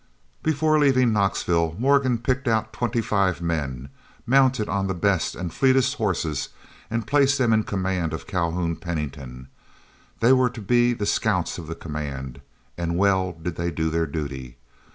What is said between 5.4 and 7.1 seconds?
fleetest horses, and